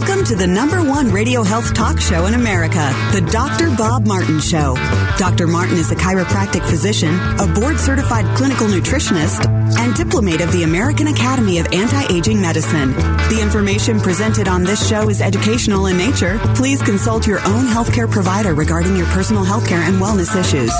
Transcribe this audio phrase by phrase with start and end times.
[0.00, 3.68] Welcome to the number one radio health talk show in America, the Dr.
[3.76, 4.74] Bob Martin Show.
[5.18, 5.46] Dr.
[5.46, 9.46] Martin is a chiropractic physician, a board certified clinical nutritionist,
[9.78, 12.92] and diplomate of the American Academy of Anti Aging Medicine.
[13.28, 16.38] The information presented on this show is educational in nature.
[16.54, 20.72] Please consult your own healthcare provider regarding your personal healthcare and wellness issues.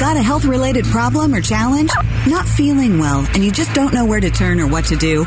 [0.00, 1.92] Got a health related problem or challenge?
[2.26, 5.24] Not feeling well and you just don't know where to turn or what to do?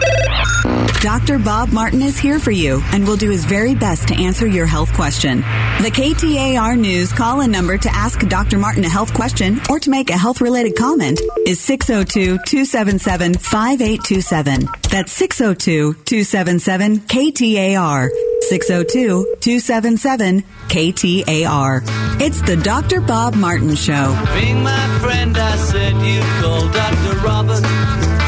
[1.01, 1.39] Dr.
[1.39, 4.65] Bob Martin is here for you and will do his very best to answer your
[4.65, 5.37] health question.
[5.81, 8.57] The KTAR News call in number to ask Dr.
[8.57, 14.67] Martin a health question or to make a health related comment is 602 277 5827.
[14.89, 18.09] That's 602 277 KTAR.
[18.41, 21.81] 602 277 KTAR.
[22.21, 22.99] It's the Dr.
[22.99, 24.21] Bob Martin Show.
[24.33, 26.19] Being my friend, I said you
[26.73, 27.19] Dr.
[27.25, 28.18] Robert.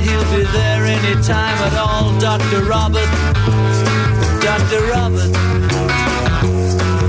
[0.00, 2.18] He'll be there anytime at all.
[2.20, 2.64] Dr.
[2.64, 3.10] Robert,
[4.42, 4.80] Dr.
[4.90, 5.32] Robert.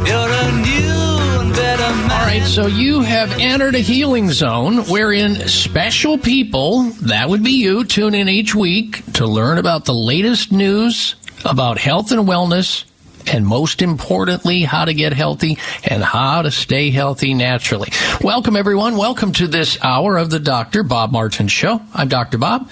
[0.08, 2.12] You're a new and better man.
[2.12, 7.52] All right, so you have entered a healing zone wherein special people, that would be
[7.62, 12.86] you, tune in each week to learn about the latest news about health and wellness,
[13.28, 17.90] and most importantly, how to get healthy and how to stay healthy naturally.
[18.22, 18.98] Welcome, everyone.
[18.98, 20.84] Welcome to this hour of the Dr.
[20.84, 21.82] Bob Martin Show.
[21.94, 22.38] I'm Dr.
[22.38, 22.70] Bob,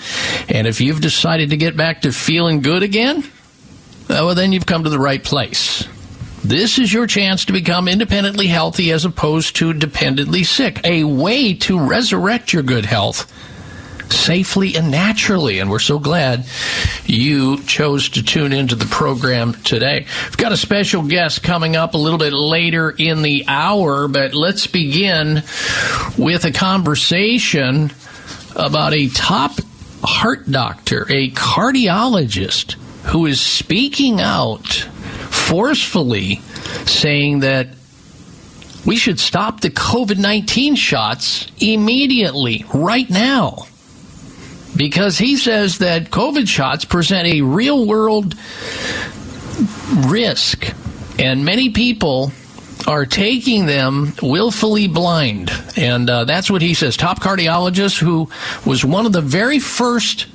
[0.49, 3.23] and if you've decided to get back to feeling good again,
[4.09, 5.87] well, then you've come to the right place.
[6.43, 10.81] This is your chance to become independently healthy as opposed to dependently sick.
[10.83, 13.31] A way to resurrect your good health
[14.11, 15.59] safely and naturally.
[15.59, 16.45] And we're so glad
[17.05, 20.05] you chose to tune into the program today.
[20.25, 24.33] We've got a special guest coming up a little bit later in the hour, but
[24.33, 25.43] let's begin
[26.17, 27.91] with a conversation
[28.55, 29.53] about a top
[30.03, 32.73] heart doctor, a cardiologist
[33.05, 36.35] who is speaking out forcefully
[36.85, 37.69] saying that
[38.85, 43.67] we should stop the COVID 19 shots immediately, right now.
[44.75, 48.35] Because he says that COVID shots present a real world
[50.07, 50.73] risk,
[51.19, 52.31] and many people
[52.87, 55.51] are taking them willfully blind.
[55.77, 56.97] And uh, that's what he says.
[56.97, 58.29] Top cardiologist who
[58.65, 60.27] was one of the very first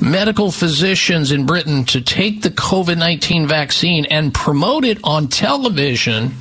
[0.00, 6.32] medical physicians in Britain to take the COVID 19 vaccine and promote it on television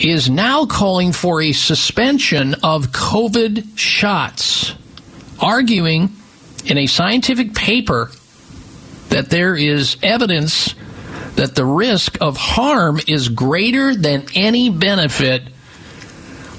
[0.00, 4.74] is now calling for a suspension of COVID shots,
[5.40, 6.10] arguing
[6.64, 8.10] in a scientific paper
[9.08, 10.74] that there is evidence
[11.36, 15.42] that the risk of harm is greater than any benefit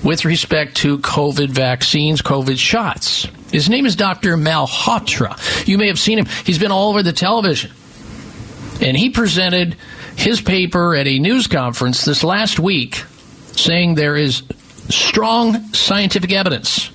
[0.04, 3.28] with respect to COVID vaccines, COVID shots.
[3.52, 4.38] His name is Dr.
[4.38, 5.68] Malhotra.
[5.68, 6.28] You may have seen him.
[6.46, 7.72] He's been all over the television.
[8.82, 9.76] And he presented
[10.16, 13.04] his paper at a news conference this last week
[13.54, 14.44] saying there is
[14.90, 16.92] strong scientific evidence,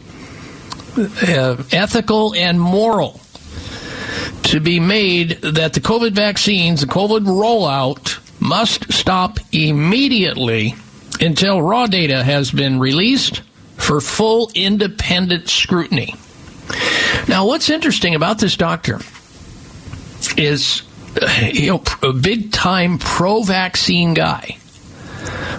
[0.96, 3.20] uh, ethical and moral,
[4.44, 10.74] to be made that the COVID vaccines, the COVID rollout, must stop immediately
[11.20, 13.42] until raw data has been released
[13.76, 16.14] for full independent scrutiny.
[17.28, 19.00] Now, what's interesting about this doctor
[20.36, 20.82] is,
[21.52, 24.56] you know, a big time pro vaccine guy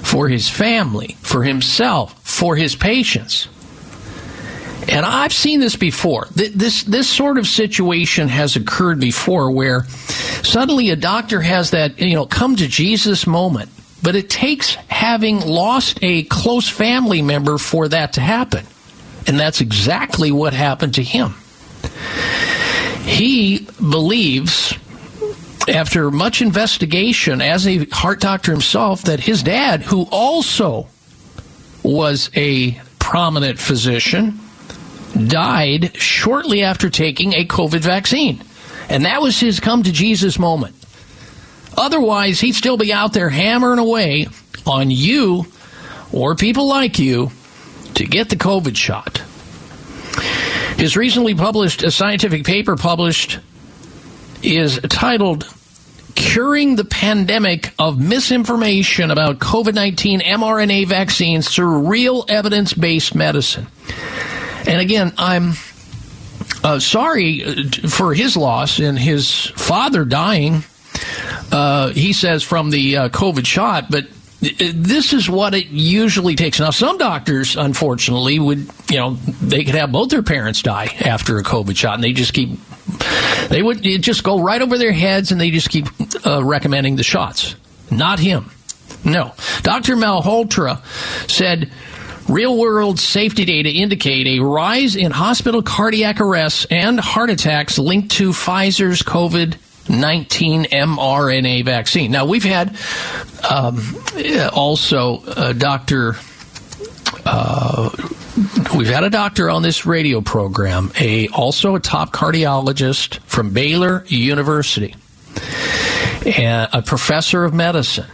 [0.01, 3.47] for his family, for himself, for his patients.
[4.89, 6.27] And I've seen this before.
[6.31, 9.85] This this sort of situation has occurred before where
[10.44, 13.69] suddenly a doctor has that, you know, come to Jesus moment.
[14.01, 18.66] But it takes having lost a close family member for that to happen.
[19.27, 21.35] And that's exactly what happened to him.
[23.05, 24.73] He believes,
[25.69, 30.88] after much investigation as a heart doctor himself, that his dad, who also
[31.83, 34.39] was a prominent physician,
[35.13, 38.44] died shortly after taking a COVID vaccine.
[38.89, 40.75] And that was his come to Jesus moment.
[41.77, 44.27] Otherwise, he'd still be out there hammering away
[44.65, 45.45] on you
[46.12, 47.31] or people like you
[47.95, 49.21] to get the COVID shot.
[50.77, 53.39] His recently published, a scientific paper published,
[54.42, 55.48] is titled
[56.15, 63.68] Curing the Pandemic of Misinformation About COVID 19 mRNA Vaccines Through Real Evidence Based Medicine.
[64.65, 65.54] And again, I'm
[66.63, 70.63] uh, sorry for his loss and his father dying.
[71.51, 74.06] Uh, he says from the uh, COVID shot, but
[74.42, 76.60] this is what it usually takes.
[76.60, 81.38] Now, some doctors, unfortunately, would, you know, they could have both their parents die after
[81.38, 82.50] a COVID shot and they just keep
[83.50, 85.88] They would just go right over their heads and they just keep
[86.25, 87.56] uh, recommending the shots.
[87.92, 88.51] Not him.
[89.06, 89.33] No.
[89.62, 89.95] Dr.
[89.95, 90.81] Malhotra
[91.30, 91.71] said
[92.28, 98.12] real world safety data indicate a rise in hospital cardiac arrests and heart attacks linked
[98.12, 99.58] to Pfizer's COVID
[99.90, 102.12] 19 mRNA vaccine.
[102.12, 102.78] Now, we've had
[103.50, 103.81] um,
[104.54, 106.16] also uh, Dr.
[107.25, 107.90] Uh,
[108.75, 114.06] we've had a doctor on this radio program, a also a top cardiologist from Baylor
[114.08, 114.96] University,
[116.25, 118.10] a professor of medicine,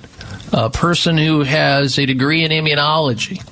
[0.52, 3.44] a person who has a degree in immunology.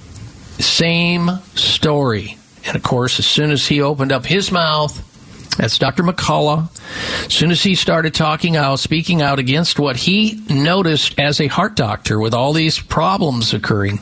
[0.60, 2.38] Same story.
[2.66, 5.04] And of course, as soon as he opened up his mouth,
[5.58, 6.04] that's Dr.
[6.04, 6.70] McCullough.
[7.26, 11.48] As soon as he started talking out, speaking out against what he noticed as a
[11.48, 14.00] heart doctor with all these problems occurring,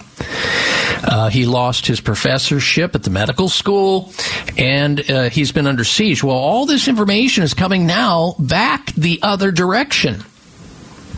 [1.04, 4.12] uh, he lost his professorship at the medical school
[4.57, 6.24] and uh, he's been under siege.
[6.24, 10.24] Well, all this information is coming now back the other direction.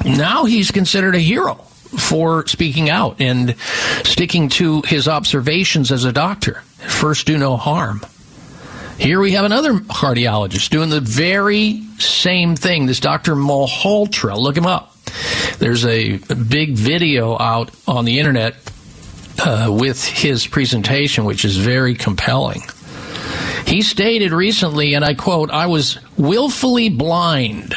[0.05, 3.55] Now he's considered a hero for speaking out and
[4.03, 6.61] sticking to his observations as a doctor.
[6.77, 8.05] First, do no harm.
[8.97, 12.87] Here we have another cardiologist doing the very same thing.
[12.87, 13.35] This Dr.
[13.35, 14.95] Malhotra, look him up.
[15.59, 18.55] There's a big video out on the internet
[19.39, 22.61] uh, with his presentation, which is very compelling.
[23.65, 27.75] He stated recently, and I quote, I was willfully blind,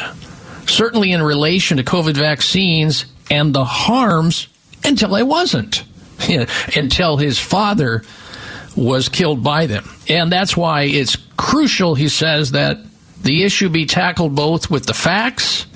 [0.66, 4.48] certainly in relation to COVID vaccines and the harms,
[4.84, 5.84] until I wasn't.
[6.76, 8.02] until his father
[8.76, 9.88] was killed by them.
[10.08, 12.78] And that's why it's crucial, he says, that
[13.22, 15.66] the issue be tackled both with the facts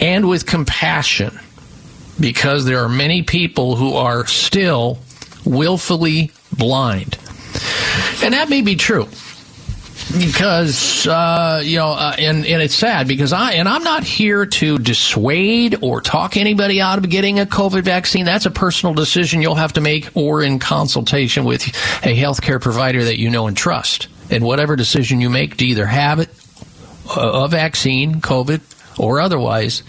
[0.00, 1.38] and with compassion
[2.18, 4.98] because there are many people who are still
[5.44, 7.18] willfully blind.
[8.22, 9.08] And that may be true
[10.18, 14.46] because uh, you know, uh, and and it's sad because I and I'm not here
[14.46, 18.24] to dissuade or talk anybody out of getting a COVID vaccine.
[18.24, 21.66] That's a personal decision you'll have to make, or in consultation with
[22.04, 24.08] a healthcare provider that you know and trust.
[24.30, 26.30] And whatever decision you make to either have it,
[27.16, 28.60] uh, a vaccine, COVID,
[28.98, 29.82] or otherwise,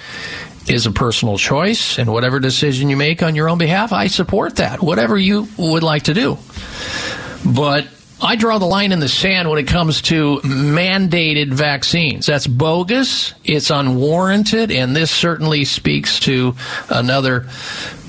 [0.68, 1.98] is a personal choice.
[1.98, 4.82] And whatever decision you make on your own behalf, I support that.
[4.82, 6.38] Whatever you would like to do,
[7.46, 7.88] but
[8.24, 12.26] I draw the line in the sand when it comes to mandated vaccines.
[12.26, 16.56] That's bogus, it's unwarranted, and this certainly speaks to
[16.90, 17.42] another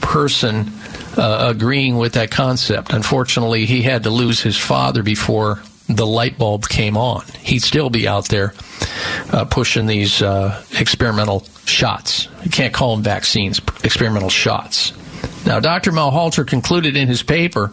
[0.00, 0.70] person
[1.16, 2.93] uh, agreeing with that concept.
[2.93, 7.25] Unfortunately, he had to lose his father before the light bulb came on.
[7.40, 8.55] He'd still be out there
[9.32, 12.28] uh, pushing these uh, experimental shots.
[12.44, 14.93] You can't call them vaccines, experimental shots.
[15.46, 15.93] Now, Dr.
[15.93, 17.69] Malhotra concluded in his paper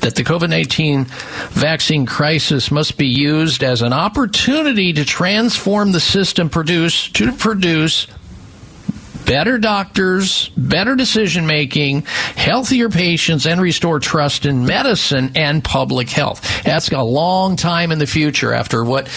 [0.00, 1.06] that the COVID 19
[1.50, 8.06] vaccine crisis must be used as an opportunity to transform the system produce, to produce
[9.26, 16.64] better doctors, better decision making, healthier patients, and restore trust in medicine and public health.
[16.64, 19.08] That's a long time in the future after what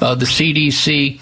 [0.00, 1.20] uh, the CDC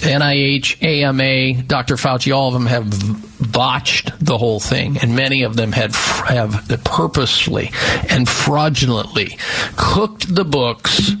[0.00, 1.96] NIH, AMA, Dr.
[1.96, 6.82] Fauci, all of them have botched the whole thing, and many of them had have
[6.84, 7.70] purposely
[8.08, 9.38] and fraudulently
[9.76, 11.12] cooked the books,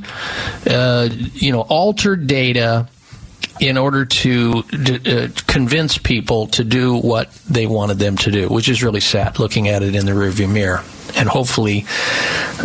[0.66, 2.88] uh, you know, altered data
[3.60, 4.64] in order to
[5.06, 9.38] uh, convince people to do what they wanted them to do, which is really sad
[9.38, 10.82] looking at it in the rearview mirror.
[11.16, 11.86] And hopefully,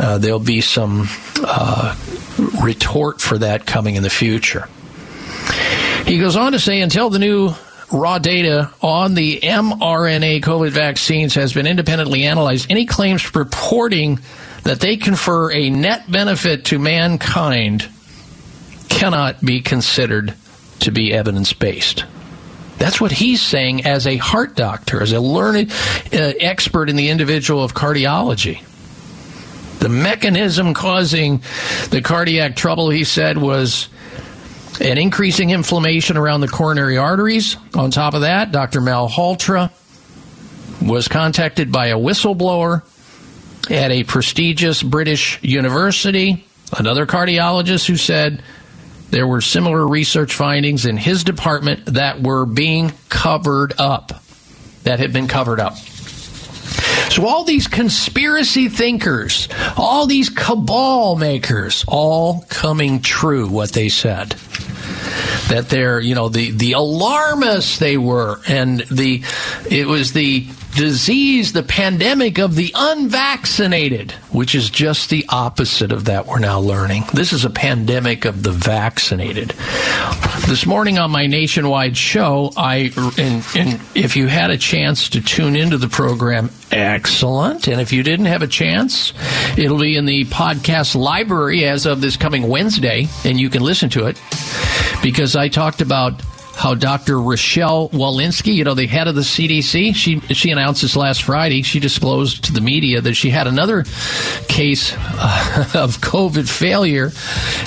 [0.02, 1.08] uh, there'll be some
[1.44, 1.96] uh,
[2.64, 4.68] retort for that coming in the future.
[6.06, 7.54] He goes on to say until the new
[7.92, 14.20] raw data on the mRNA COVID vaccines has been independently analyzed, any claims purporting
[14.64, 17.90] that they confer a net benefit to mankind
[18.90, 20.34] cannot be considered
[20.80, 22.06] to be evidence based.
[22.78, 27.10] That's what he's saying as a heart doctor, as a learned uh, expert in the
[27.10, 28.64] individual of cardiology.
[29.80, 31.42] The mechanism causing
[31.90, 33.90] the cardiac trouble, he said, was
[34.82, 37.58] an increasing inflammation around the coronary arteries.
[37.76, 38.82] On top of that, Dr.
[38.82, 39.72] Malhotra
[40.82, 42.84] was contacted by a whistleblower
[43.70, 46.46] at a prestigious British university,
[46.78, 48.42] another cardiologist who said
[49.10, 54.24] there were similar research findings in his department that were being covered up,
[54.84, 55.76] that had been covered up.
[57.10, 64.36] So all these conspiracy thinkers, all these cabal makers, all coming true what they said.
[65.50, 69.24] That they're you know the the alarmists they were and the
[69.70, 76.06] it was the disease, the pandemic of the unvaccinated, which is just the opposite of
[76.06, 77.04] that we're now learning.
[77.14, 79.54] This is a pandemic of the vaccinated.
[80.48, 85.22] This morning on my nationwide show, I and, and if you had a chance to
[85.22, 87.68] tune into the program, excellent.
[87.68, 89.14] And if you didn't have a chance,
[89.58, 93.90] it'll be in the podcast library as of this coming Wednesday, and you can listen
[93.92, 94.22] to it
[95.02, 96.22] because I talked about
[96.60, 97.22] how Dr.
[97.22, 101.62] Rochelle Walensky, you know, the head of the CDC, she she announced this last Friday.
[101.62, 103.86] She disclosed to the media that she had another
[104.50, 107.12] case uh, of COVID failure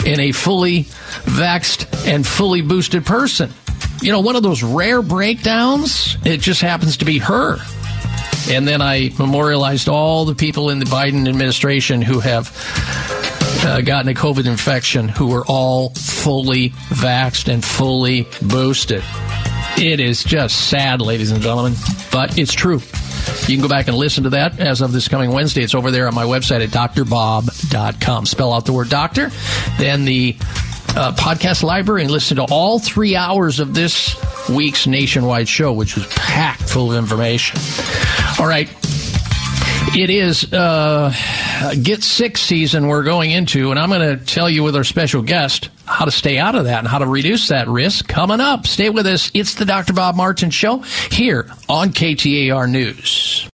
[0.04, 0.84] in a fully
[1.24, 3.50] vaxed and fully boosted person.
[4.02, 6.18] You know, one of those rare breakdowns.
[6.26, 7.56] It just happens to be her.
[8.50, 12.50] And then I memorialized all the people in the Biden administration who have
[13.64, 19.02] uh, gotten a COVID infection who were all fully vaxxed and fully boosted.
[19.78, 21.74] It is just sad, ladies and gentlemen,
[22.10, 22.80] but it's true.
[23.42, 25.62] You can go back and listen to that as of this coming Wednesday.
[25.62, 28.26] It's over there on my website at drbob.com.
[28.26, 29.30] Spell out the word doctor,
[29.78, 30.36] then the
[30.94, 34.16] uh, podcast library, and listen to all three hours of this
[34.50, 37.58] week's nationwide show, which was packed full of information.
[38.38, 38.68] All right.
[39.94, 41.12] It is uh,
[41.82, 45.20] get sick season we're going into, and I'm going to tell you with our special
[45.20, 48.66] guest how to stay out of that and how to reduce that risk coming up.
[48.66, 49.30] Stay with us.
[49.34, 49.92] It's the Dr.
[49.92, 50.78] Bob Martin Show
[51.10, 53.46] here on KTAR News.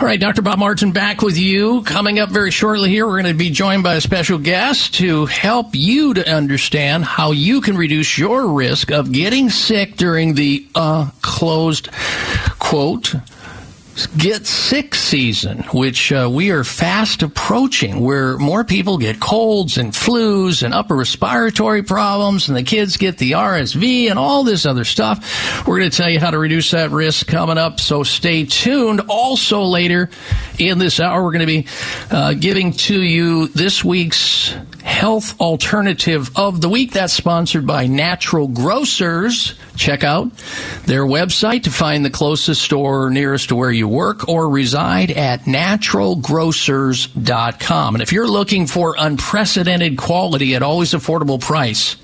[0.00, 0.42] All right, Dr.
[0.42, 1.82] Bob Martin back with you.
[1.82, 5.26] Coming up very shortly here, we're going to be joined by a special guest to
[5.26, 10.66] help you to understand how you can reduce your risk of getting sick during the
[10.74, 11.88] uh, closed
[12.58, 13.14] quote
[14.06, 19.92] get sick season, which uh, we are fast approaching, where more people get colds and
[19.92, 24.84] flus and upper respiratory problems, and the kids get the RSV and all this other
[24.84, 25.66] stuff.
[25.66, 29.00] We're going to tell you how to reduce that risk coming up, so stay tuned.
[29.08, 30.10] Also, later
[30.58, 31.66] in this hour, we're going to be
[32.10, 34.54] uh, giving to you this week's
[34.88, 36.92] health alternative of the week.
[36.92, 39.54] That's sponsored by Natural Grocers.
[39.76, 40.34] Check out
[40.86, 45.42] their website to find the closest store nearest to where you work or reside at
[45.42, 47.94] naturalgrocers.com.
[47.94, 51.96] And if you're looking for unprecedented quality at always affordable price,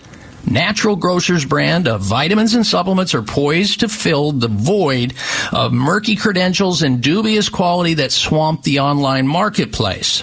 [0.47, 5.15] Natural Grocers brand of vitamins and supplements are poised to fill the void
[5.53, 10.23] of murky credentials and dubious quality that swamp the online marketplace.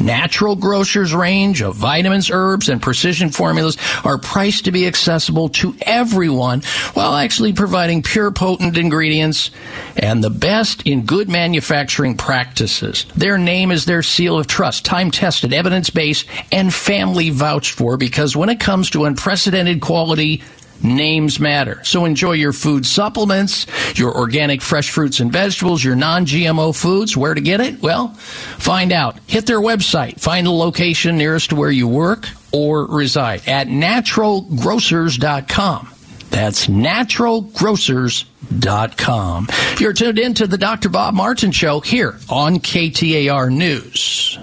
[0.00, 5.74] Natural Grocers range of vitamins, herbs, and precision formulas are priced to be accessible to
[5.82, 6.62] everyone
[6.94, 9.50] while actually providing pure potent ingredients
[9.96, 13.06] and the best in good manufacturing practices.
[13.16, 17.96] Their name is their seal of trust, time tested, evidence based, and family vouched for
[17.96, 20.42] because when it comes to unprecedented quality,
[20.82, 21.82] Names matter.
[21.84, 23.66] So enjoy your food supplements,
[23.98, 27.16] your organic fresh fruits and vegetables, your non GMO foods.
[27.16, 27.80] Where to get it?
[27.82, 29.18] Well, find out.
[29.26, 35.94] Hit their website, find the location nearest to where you work or reside at naturalgrocers.com.
[36.30, 39.48] That's naturalgrocers.com.
[39.78, 40.88] You're tuned in to the Dr.
[40.90, 44.38] Bob Martin Show here on KTAR News.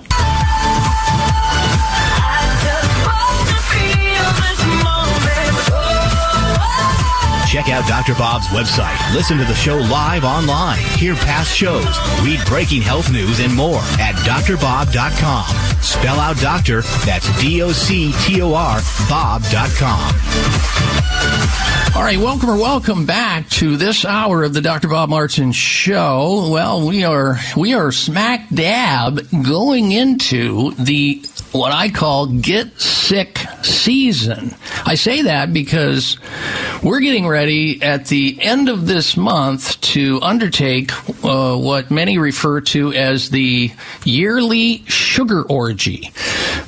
[7.66, 8.14] Check out Dr.
[8.14, 8.96] Bob's website.
[9.16, 10.78] Listen to the show live online.
[10.98, 11.98] Hear past shows.
[12.22, 15.82] Read breaking health news and more at drbob.com.
[15.82, 16.82] Spell out doctor.
[17.06, 20.16] That's D-O-C-T-O-R Bob.com.
[21.96, 24.90] All right, welcome or welcome back to this hour of the Dr.
[24.90, 26.50] Bob Martin Show.
[26.52, 31.24] Well, we are we are smack dab going into the
[31.56, 34.56] what I call get sick season.
[34.86, 36.18] I say that because
[36.84, 40.92] we're getting ready at the end of this month to undertake
[41.24, 43.72] uh, what many refer to as the
[44.04, 46.12] yearly sugar orgy.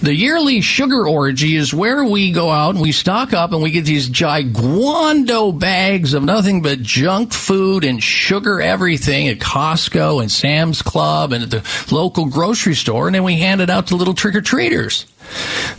[0.02, 3.72] The yearly sugar orgy is where we go out and we stock up and we
[3.72, 10.32] get these giguando bags of nothing but junk food and sugar everything at Costco and
[10.32, 13.96] Sam's Club and at the local grocery store, and then we hand it out to
[13.96, 14.77] little trick or treaters.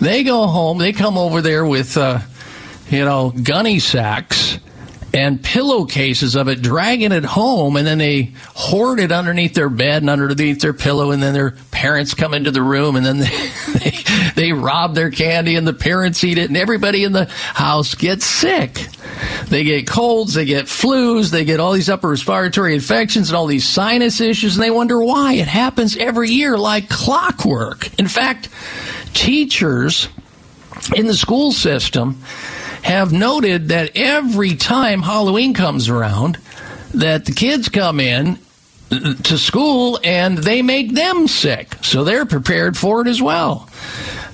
[0.00, 2.21] They go home, they come over there with, uh,
[2.90, 4.58] you know, gunny sacks
[5.18, 10.00] and pillowcases of it, dragging it home, and then they hoard it underneath their bed
[10.00, 13.50] and underneath their pillow, and then their parents come into the room, and then they,
[13.78, 13.96] they,
[14.37, 18.25] they rob their candy, and the parents eat it, and everybody in the house gets
[18.25, 18.87] sick.
[19.48, 23.46] They get colds, they get flus, they get all these upper respiratory infections and all
[23.46, 25.32] these sinus issues, and they wonder why.
[25.32, 27.98] It happens every year like clockwork.
[27.98, 28.50] In fact,
[29.14, 30.08] teachers
[30.94, 32.22] in the school system
[32.82, 36.38] have noted that every time Halloween comes around,
[36.94, 38.38] that the kids come in
[38.90, 41.75] to school and they make them sick.
[41.82, 43.68] So they're prepared for it as well.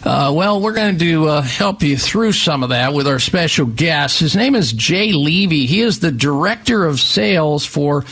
[0.05, 3.65] Uh, well, we're going to uh, help you through some of that with our special
[3.65, 4.21] guest.
[4.21, 5.65] His name is Jay Levy.
[5.65, 8.03] He is the director of sales for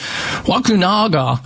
[0.47, 1.39] Wakunaga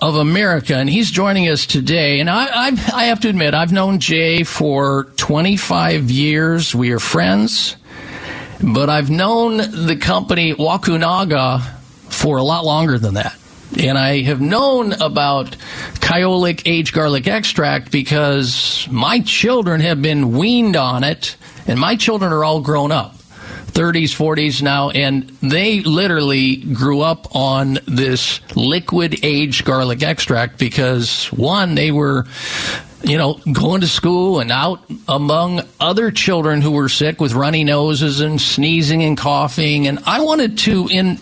[0.00, 2.20] of America, and he's joining us today.
[2.20, 6.76] And I, I've, I have to admit, I've known Jay for 25 years.
[6.76, 7.74] We are friends,
[8.62, 11.62] but I've known the company Wakunaga
[12.10, 13.36] for a lot longer than that.
[13.78, 15.56] And I have known about
[16.00, 21.36] Kyolic aged garlic extract because my children have been weaned on it,
[21.66, 23.14] and my children are all grown up.
[23.72, 31.26] 30s, 40s now, and they literally grew up on this liquid aged garlic extract because
[31.26, 32.26] one, they were
[33.02, 37.64] you know, going to school and out among other children who were sick with runny
[37.64, 39.86] noses and sneezing and coughing.
[39.86, 41.18] And I wanted to in,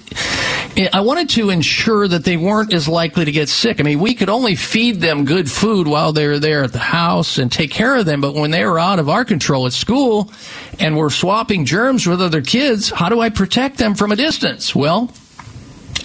[0.93, 3.79] I wanted to ensure that they weren't as likely to get sick.
[3.79, 6.79] I mean, we could only feed them good food while they were there at the
[6.79, 8.21] house and take care of them.
[8.21, 10.31] But when they were out of our control at school
[10.79, 14.75] and we're swapping germs with other kids, how do I protect them from a distance?
[14.75, 15.11] Well,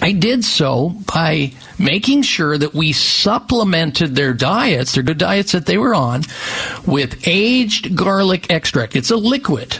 [0.02, 5.66] I did so by making sure that we supplemented their diets, their good diets that
[5.66, 6.24] they were on,
[6.84, 8.96] with aged garlic extract.
[8.96, 9.78] It's a liquid.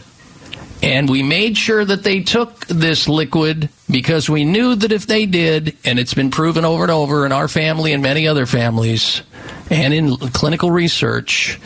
[0.80, 5.26] And we made sure that they took this liquid because we knew that if they
[5.26, 9.22] did, and it's been proven over and over in our family and many other families,
[9.70, 11.58] and in clinical research,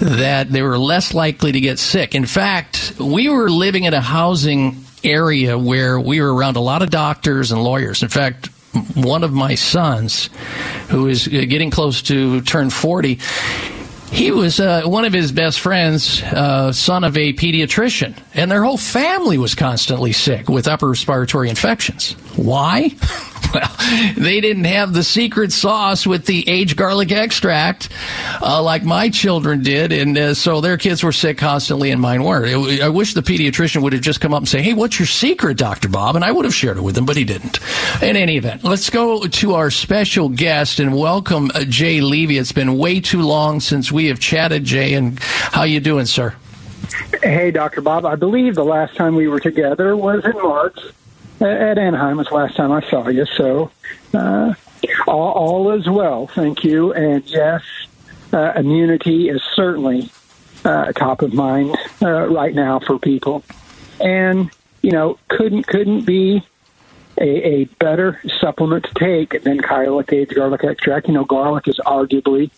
[0.00, 2.14] that they were less likely to get sick.
[2.14, 6.82] In fact, we were living in a housing area where we were around a lot
[6.82, 8.02] of doctors and lawyers.
[8.02, 8.48] In fact,
[8.94, 10.30] one of my sons,
[10.88, 13.18] who is getting close to turn 40,
[14.12, 18.64] he was uh, one of his best friends, uh, son of a pediatrician, and their
[18.64, 22.12] whole family was constantly sick with upper respiratory infections.
[22.36, 22.90] Why?
[23.60, 27.88] Well, they didn't have the secret sauce with the aged garlic extract
[28.40, 32.22] uh, like my children did, and uh, so their kids were sick constantly, and mine
[32.22, 32.80] weren't.
[32.80, 35.56] I wish the pediatrician would have just come up and say, "Hey, what's your secret,
[35.56, 37.58] Doctor Bob?" And I would have shared it with him, but he didn't.
[38.02, 42.38] In any event, let's go to our special guest and welcome uh, Jay Levy.
[42.38, 44.94] It's been way too long since we have chatted, Jay.
[44.94, 46.34] And how you doing, sir?
[47.22, 47.80] Hey, Dr.
[47.80, 48.06] Bob.
[48.06, 50.78] I believe the last time we were together was in March
[51.40, 53.26] at Anaheim was last time I saw you.
[53.26, 53.70] So
[54.14, 54.54] uh,
[55.06, 56.92] all, all is well, thank you.
[56.92, 57.62] And yes,
[58.32, 60.10] uh, immunity is certainly
[60.64, 63.42] uh, top of mind uh, right now for people.
[64.00, 64.50] And
[64.82, 66.42] you know, couldn't couldn't be
[67.18, 71.08] a, a better supplement to take than Kyolic aged garlic extract.
[71.08, 72.50] You know, garlic is arguably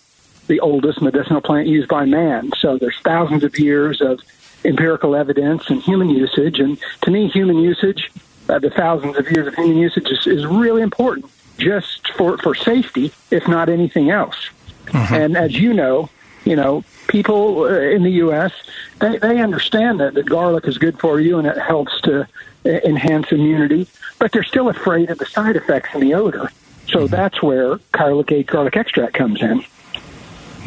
[0.47, 2.51] the oldest medicinal plant used by man.
[2.59, 4.21] So there's thousands of years of
[4.64, 6.61] empirical evidence and human usage.
[6.61, 8.11] And to me, human usage
[8.53, 11.27] uh, the thousands of years of human usage is, is really important
[11.59, 14.51] just for, for safety, if not anything else.
[14.87, 15.15] Mm-hmm.
[15.15, 16.11] And as you know,
[16.45, 18.53] you know, people uh, in the U.S.
[18.99, 22.69] they, they understand that, that garlic is good for you and it helps to uh,
[22.69, 23.87] enhance immunity,
[24.19, 26.51] but they're still afraid of the side effects and the odor.
[26.88, 27.07] So mm-hmm.
[27.07, 29.65] that's where Kyolic garlic extract comes in.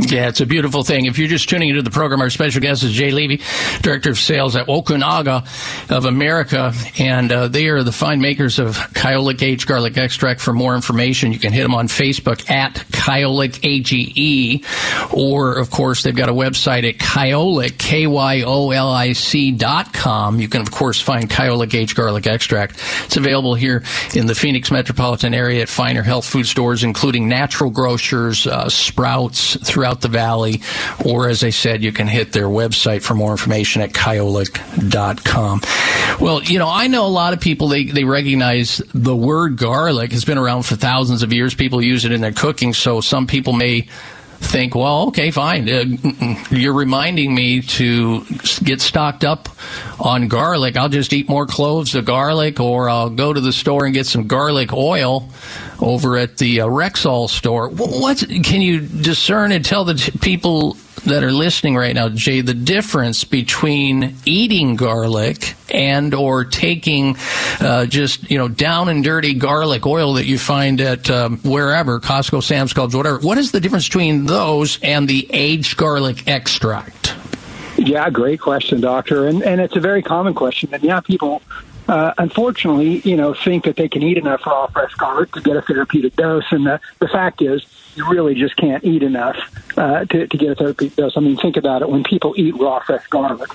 [0.07, 1.05] Yeah, it's a beautiful thing.
[1.05, 3.41] If you're just tuning into the program, our special guest is Jay Levy,
[3.81, 5.43] Director of Sales at Wakunaga
[5.89, 10.41] of America, and uh, they are the fine makers of Kyolic Aged Garlic Extract.
[10.41, 14.63] For more information, you can hit them on Facebook at Kyolic AGE,
[15.11, 20.39] or, of course, they've got a website at Kyolic, K-Y-O-L-I-C dot com.
[20.39, 22.79] You can, of course, find Kyolic Aged Garlic Extract.
[23.05, 27.71] It's available here in the Phoenix metropolitan area at finer health food stores, including natural
[27.71, 30.61] grocers, uh, Sprouts, throughout the valley,
[31.05, 35.61] or as I said, you can hit their website for more information at kyolic.com.
[36.19, 40.11] Well, you know, I know a lot of people, they, they recognize the word garlic
[40.11, 41.53] has been around for thousands of years.
[41.53, 43.87] People use it in their cooking, so some people may
[44.39, 45.69] think, well, okay, fine.
[45.69, 45.85] Uh,
[46.49, 48.23] you're reminding me to
[48.63, 49.49] get stocked up
[49.99, 50.77] on garlic.
[50.77, 54.05] I'll just eat more cloves of garlic, or I'll go to the store and get
[54.05, 55.29] some garlic oil
[55.81, 57.69] over at the uh, Rexall store.
[57.69, 62.41] What can you discern and tell the t- people that are listening right now, Jay,
[62.41, 67.17] the difference between eating garlic and or taking
[67.59, 71.99] uh, just you know down and dirty garlic oil that you find at um, wherever
[71.99, 73.19] Costco, Sam's Clubs, whatever.
[73.19, 77.15] What is the difference between those and the aged garlic extract?
[77.77, 80.73] Yeah, great question, doctor, and and it's a very common question.
[80.73, 81.41] And yeah, people
[81.87, 85.55] uh, unfortunately, you know, think that they can eat enough raw fresh garlic to get
[85.55, 86.51] a therapeutic dose.
[86.51, 89.37] And the, the fact is, you really just can't eat enough
[89.77, 91.13] uh, to, to get a therapeutic dose.
[91.15, 91.89] I mean, think about it.
[91.89, 93.49] When people eat raw fresh garlic,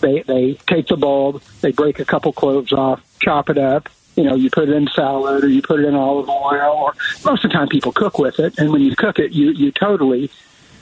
[0.00, 4.24] they they take the bulb, they break a couple cloves off, chop it up, you
[4.24, 7.44] know, you put it in salad or you put it in olive oil, or most
[7.44, 8.58] of the time people cook with it.
[8.58, 10.30] And when you cook it, you you totally,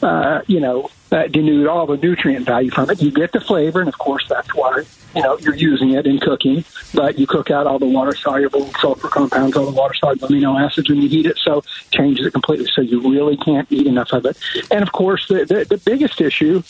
[0.03, 3.01] uh, you know, uh, denude all the nutrient value from it.
[3.01, 4.85] You get the flavor, and of course that's why
[5.15, 6.65] you know you're using it in cooking.
[6.95, 10.61] But you cook out all the water soluble sulfur compounds, all the water soluble amino
[10.61, 12.67] acids when you heat it, so changes it completely.
[12.75, 14.39] So you really can't eat enough of it.
[14.71, 16.63] And of course, the the, the biggest issue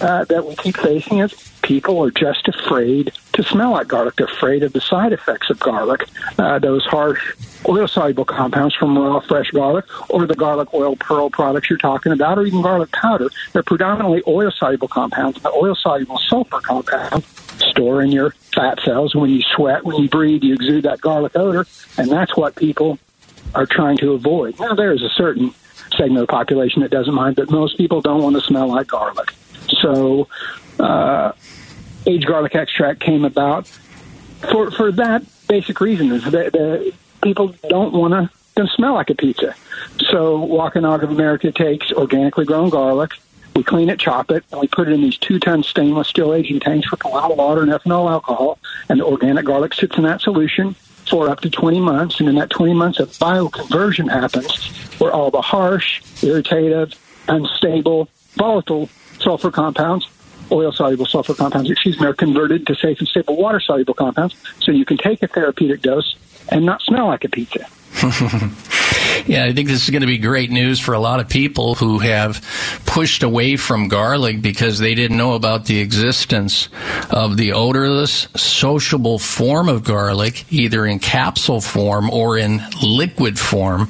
[0.00, 4.16] uh, that we keep facing is people are just afraid to smell like garlic.
[4.16, 6.06] They're afraid of the side effects of garlic,
[6.38, 7.34] uh, those harsh
[7.66, 12.12] oil soluble compounds from raw fresh garlic, or the garlic oil pearl products you're talking
[12.12, 13.30] about, or even garlic powder.
[13.52, 15.42] They're predominantly oil soluble compounds.
[15.42, 17.26] The oil soluble sulfur compounds
[17.58, 19.14] store in your fat cells.
[19.14, 22.98] When you sweat, when you breathe, you exude that garlic odor, and that's what people
[23.54, 24.60] are trying to avoid.
[24.60, 25.54] Now, there's a certain
[25.96, 28.88] segment of the population that doesn't mind, but most people don't want to smell like
[28.88, 29.32] garlic.
[29.80, 30.28] So,
[30.78, 31.32] uh,
[32.06, 33.68] aged garlic extract came about
[34.50, 39.14] for for that basic reason is that the people don't want to smell like a
[39.14, 39.54] pizza.
[40.10, 43.12] So Wakunaga of America takes organically grown garlic,
[43.56, 46.60] we clean it, chop it, and we put it in these two-ton stainless steel aging
[46.60, 50.04] tanks with a lot of water and ethanol alcohol, and the organic garlic sits in
[50.04, 50.74] that solution
[51.08, 54.66] for up to 20 months, and in that 20 months, a bioconversion happens
[54.98, 56.94] where all the harsh, irritative,
[57.28, 58.88] unstable, volatile
[59.18, 60.06] sulfur compounds
[60.50, 64.36] oil soluble sulfur compounds, excuse me, are converted to safe and stable water soluble compounds.
[64.60, 66.16] So you can take a therapeutic dose
[66.50, 67.66] and not smell like a pizza.
[69.26, 71.74] yeah, I think this is going to be great news for a lot of people
[71.74, 72.44] who have
[72.86, 76.68] pushed away from garlic because they didn't know about the existence
[77.10, 83.88] of the odorless, sociable form of garlic, either in capsule form or in liquid form.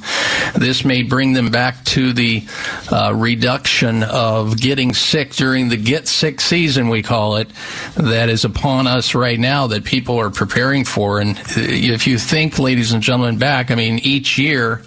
[0.55, 2.47] This may bring them back to the
[2.91, 7.49] uh, reduction of getting sick during the get sick season, we call it,
[7.97, 11.21] that is upon us right now that people are preparing for.
[11.21, 14.83] And if you think, ladies and gentlemen, back, I mean, each year,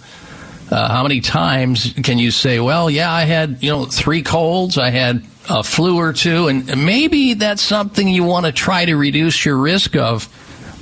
[0.70, 4.78] uh, how many times can you say, well, yeah, I had, you know, three colds,
[4.78, 8.96] I had a flu or two, and maybe that's something you want to try to
[8.96, 10.28] reduce your risk of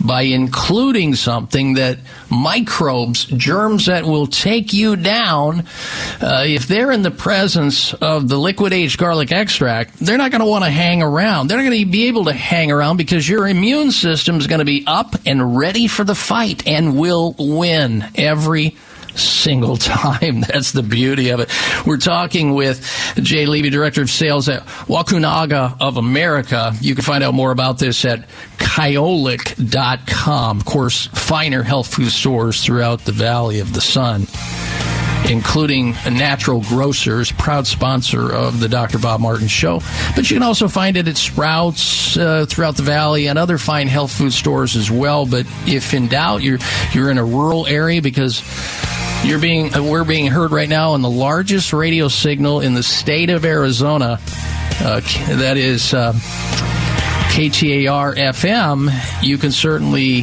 [0.04, 1.98] by including something that
[2.30, 5.60] microbes, germs that will take you down,
[6.20, 10.40] uh, if they're in the presence of the liquid aged garlic extract, they're not going
[10.40, 11.48] to want to hang around.
[11.48, 14.58] They're not going to be able to hang around because your immune system is going
[14.60, 18.76] to be up and ready for the fight and will win every
[19.16, 20.42] single time.
[20.42, 21.50] That's the beauty of it.
[21.86, 22.84] We're talking with
[23.16, 26.72] Jay Levy, Director of Sales at Wakunaga of America.
[26.80, 30.58] You can find out more about this at kyolic.com.
[30.58, 34.26] Of course, finer health food stores throughout the Valley of the Sun
[35.28, 38.98] including Natural Grocers, proud sponsor of the Dr.
[38.98, 39.80] Bob Martin Show.
[40.14, 43.88] But you can also find it at Sprouts uh, throughout the valley and other fine
[43.88, 45.26] health food stores as well.
[45.26, 46.58] But if in doubt, you're
[46.92, 48.42] you're in a rural area because
[49.24, 52.82] you're being uh, we're being heard right now on the largest radio signal in the
[52.82, 54.20] state of Arizona.
[54.78, 55.00] Uh,
[55.36, 56.12] that is uh,
[57.32, 59.22] KTAR FM.
[59.22, 60.22] You can certainly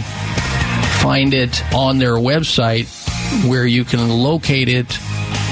[1.02, 3.03] find it on their website
[3.48, 4.98] where you can locate it,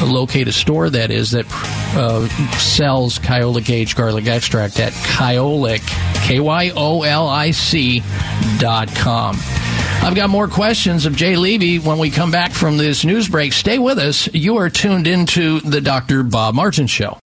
[0.03, 1.45] locate a store that is that
[1.95, 5.81] uh, sells Kyolic aged garlic extract at Kyolic,
[6.25, 8.03] K Y O L I C
[8.59, 9.37] dot com.
[10.03, 13.53] I've got more questions of Jay Levy when we come back from this news break.
[13.53, 14.27] Stay with us.
[14.33, 16.23] You are tuned into the Dr.
[16.23, 17.19] Bob Martin Show.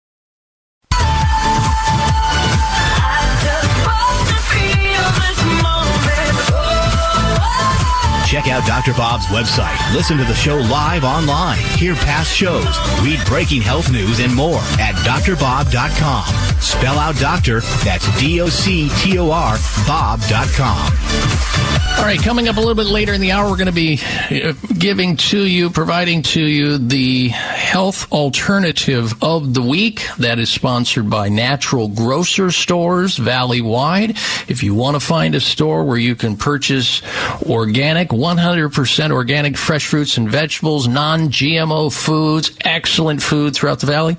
[8.26, 8.94] Check out Dr.
[8.94, 9.78] Bob's website.
[9.94, 11.60] Listen to the show live online.
[11.78, 12.66] Hear past shows.
[13.02, 16.26] Read breaking health news and more at drbob.com.
[16.60, 20.92] Spell out doctor, that's D O C T O R, Bob.com.
[21.98, 24.00] All right, coming up a little bit later in the hour, we're going to be
[24.32, 30.06] uh, giving to you, providing to you the health alternative of the week.
[30.18, 34.12] That is sponsored by Natural Grocer Stores Valley wide.
[34.48, 37.02] If you want to find a store where you can purchase
[37.44, 44.18] organic, 100% organic fresh fruits and vegetables, non GMO foods, excellent food throughout the valley,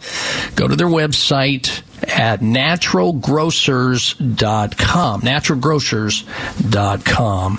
[0.55, 5.21] go to their website at naturalgrocers.com.
[5.23, 7.59] Naturalgrocers.com.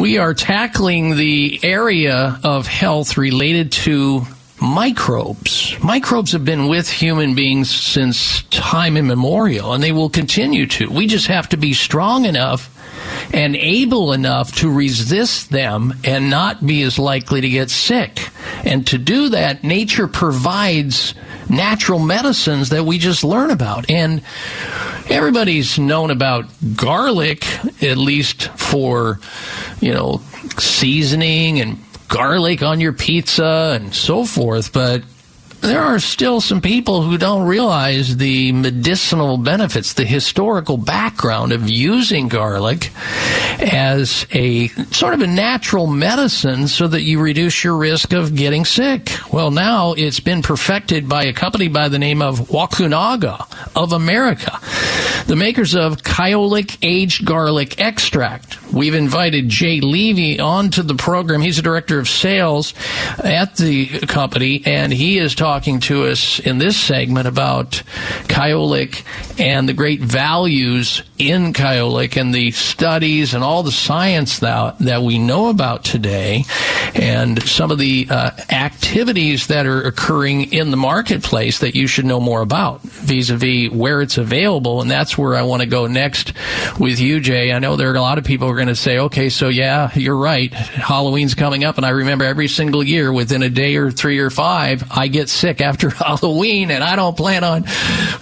[0.00, 4.26] We are tackling the area of health related to
[4.62, 5.76] microbes.
[5.82, 10.90] Microbes have been with human beings since time immemorial, and they will continue to.
[10.90, 12.70] We just have to be strong enough
[13.34, 18.28] and able enough to resist them and not be as likely to get sick.
[18.64, 21.14] And to do that, nature provides
[21.48, 23.90] natural medicines that we just learn about.
[23.90, 24.22] And
[25.10, 26.46] everybody's known about
[26.76, 27.44] garlic,
[27.82, 29.18] at least for,
[29.80, 30.20] you know,
[30.58, 35.02] seasoning and garlic on your pizza and so forth, but
[35.62, 41.70] there are still some people who don't realize the medicinal benefits, the historical background of
[41.70, 42.90] using garlic
[43.60, 48.64] as a sort of a natural medicine so that you reduce your risk of getting
[48.64, 49.10] sick.
[49.32, 53.46] Well, now it's been perfected by a company by the name of Wakunaga
[53.76, 54.58] of America,
[55.26, 58.60] the makers of Kyolic aged garlic extract.
[58.72, 61.40] We've invited Jay Levy onto the program.
[61.40, 62.74] He's the director of sales
[63.22, 67.82] at the company, and he is talking talking to us in this segment about
[68.22, 69.04] Kyolic
[69.38, 75.02] and the great values in Kyolic and the studies and all the science that, that
[75.02, 76.44] we know about today
[76.94, 82.04] and some of the uh, activities that are occurring in the marketplace that you should
[82.04, 84.80] know more about vis-a-vis where it's available.
[84.82, 86.32] And that's where I want to go next
[86.78, 87.52] with you, Jay.
[87.52, 89.48] I know there are a lot of people who are going to say, okay, so
[89.48, 90.52] yeah, you're right.
[90.52, 91.76] Halloween's coming up.
[91.76, 95.28] And I remember every single year within a day or three or five, I get
[95.28, 97.64] sick after Halloween, and I don't plan on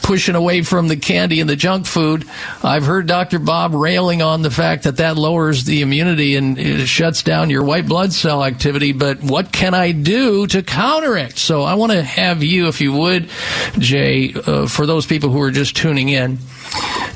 [0.02, 2.24] pushing away from the candy and the junk food.
[2.62, 3.38] I've heard Dr.
[3.38, 7.62] Bob railing on the fact that that lowers the immunity and it shuts down your
[7.62, 11.38] white blood cell activity, but what can I do to counter it?
[11.38, 13.31] So I want to have you, if you would,
[13.79, 16.38] Jay, uh, for those people who are just tuning in,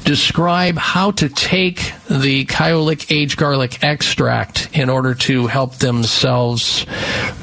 [0.04, 6.87] describe how to take the Kyolic aged garlic extract in order to help themselves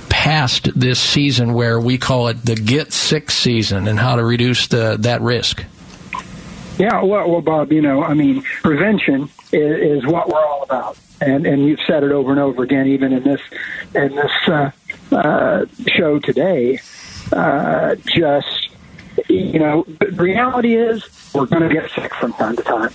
[0.08, 4.68] past this season where we call it the get sick season and how to reduce
[4.68, 5.66] the, that risk.
[6.82, 10.98] Yeah, well, well, Bob, you know, I mean, prevention is, is what we're all about,
[11.22, 13.40] and and you've said it over and over again, even in this
[13.94, 14.72] in this uh,
[15.12, 16.80] uh, show today.
[17.32, 18.71] Uh, just
[19.30, 21.04] you know, the reality is
[21.34, 22.92] we're going to get sick from time to time.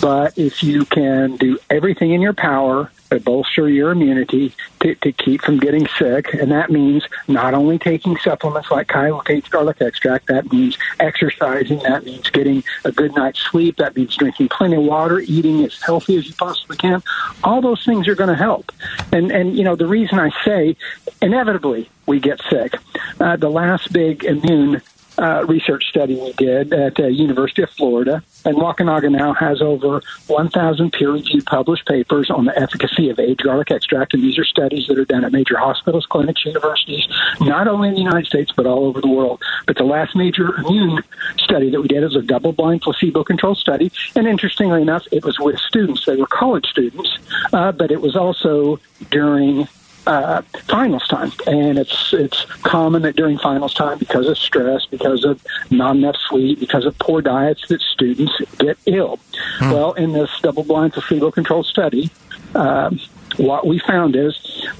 [0.00, 5.12] But if you can do everything in your power to bolster your immunity to, to
[5.12, 10.28] keep from getting sick, and that means not only taking supplements like Kyolic garlic extract,
[10.28, 14.82] that means exercising, that means getting a good night's sleep, that means drinking plenty of
[14.82, 17.02] water, eating as healthy as you possibly can.
[17.42, 18.72] All those things are going to help.
[19.12, 20.76] And and you know the reason I say
[21.20, 22.74] inevitably we get sick.
[23.18, 24.82] Uh, the last big immune
[25.20, 28.22] uh, research study we did at the University of Florida.
[28.44, 33.42] And Wakunaga now has over 1,000 peer reviewed published papers on the efficacy of aged
[33.42, 34.14] garlic extract.
[34.14, 37.06] And these are studies that are done at major hospitals, clinics, universities,
[37.40, 39.42] not only in the United States, but all over the world.
[39.66, 41.02] But the last major immune
[41.36, 43.92] study that we did was a double blind placebo controlled study.
[44.16, 46.06] And interestingly enough, it was with students.
[46.06, 47.18] They were college students,
[47.52, 48.80] uh, but it was also
[49.10, 49.68] during
[50.10, 55.24] uh, finals time, and it's it's common that during finals time, because of stress, because
[55.24, 59.20] of not enough sleep, because of poor diets, that students get ill.
[59.58, 59.70] Hmm.
[59.70, 62.10] Well, in this double-blind placebo-controlled study.
[62.54, 62.98] Um,
[63.36, 64.34] what we found is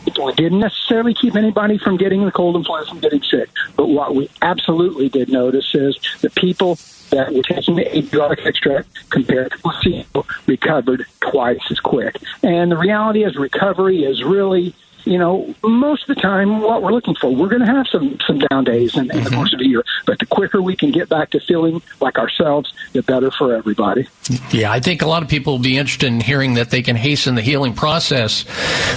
[0.04, 3.86] we didn't necessarily keep anybody from getting the cold and flu from getting sick, but
[3.86, 6.76] what we absolutely did notice is the people
[7.10, 12.16] that were taking the abiotic extract compared to placebo recovered twice as quick.
[12.42, 16.92] And the reality is recovery is really you know, most of the time, what we're
[16.92, 19.24] looking for, we're going to have some some down days in, in mm-hmm.
[19.24, 19.82] the course of a year.
[20.06, 24.08] But the quicker we can get back to feeling like ourselves, the better for everybody.
[24.50, 26.96] Yeah, I think a lot of people will be interested in hearing that they can
[26.96, 28.44] hasten the healing process,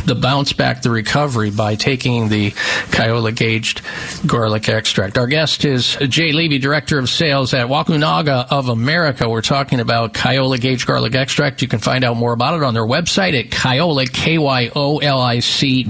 [0.06, 2.52] the bounce back, the recovery by taking the
[2.92, 3.82] Kyolic aged
[4.26, 5.18] garlic extract.
[5.18, 9.30] Our guest is Jay Levy, Director of Sales at Wakunaga of America.
[9.30, 11.62] We're talking about Kyolic aged garlic extract.
[11.62, 15.00] You can find out more about it on their website at Kyolic, K Y O
[15.00, 15.84] L I C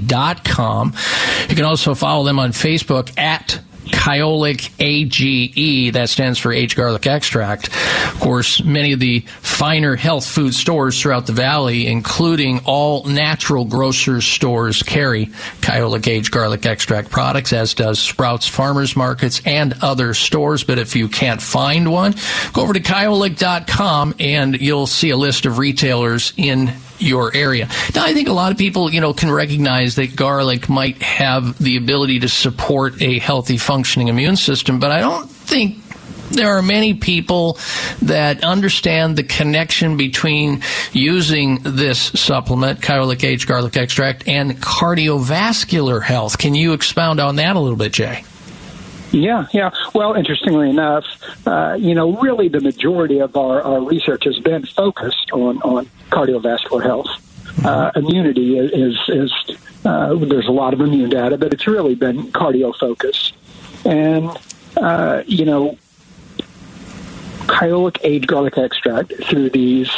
[0.44, 0.94] com.
[1.48, 5.92] You can also follow them on Facebook at Kyolic AGE.
[5.92, 7.68] That stands for aged garlic extract.
[7.68, 13.64] Of course, many of the finer health food stores throughout the valley, including all natural
[13.64, 15.26] grocers stores, carry
[15.60, 20.64] Kyolic aged garlic extract products, as does Sprouts Farmers Markets and other stores.
[20.64, 22.14] But if you can't find one,
[22.52, 27.68] go over to kyolic.com and you'll see a list of retailers in your area.
[27.94, 31.58] Now, I think a lot of people, you know, can recognize that garlic might have
[31.58, 35.78] the ability to support a healthy functioning immune system, but I don't think
[36.30, 37.58] there are many people
[38.02, 46.38] that understand the connection between using this supplement, Kyolic aged garlic extract, and cardiovascular health.
[46.38, 48.24] Can you expound on that a little bit, Jay?
[49.14, 49.70] Yeah, yeah.
[49.94, 51.04] Well, interestingly enough,
[51.46, 55.88] uh, you know, really the majority of our, our research has been focused on, on
[56.10, 57.06] cardiovascular health.
[57.64, 61.94] Uh, immunity is, is, is uh, there's a lot of immune data, but it's really
[61.94, 63.34] been cardio focused.
[63.84, 64.36] And,
[64.76, 65.78] uh, you know,
[67.46, 69.90] Kyolic aged garlic extract through these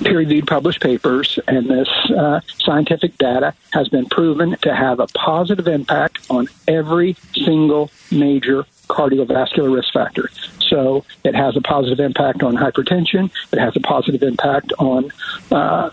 [0.00, 5.06] uh, peer-reviewed published papers, and this uh, scientific data has been proven to have a
[5.08, 10.30] positive impact on every single major cardiovascular risk factor.
[10.68, 13.30] So it has a positive impact on hypertension.
[13.52, 15.10] It has a positive impact on
[15.50, 15.90] uh,